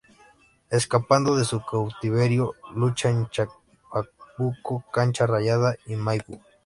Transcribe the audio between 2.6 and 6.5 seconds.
lucha en Chacabuco, Cancha Rayada y Maipú.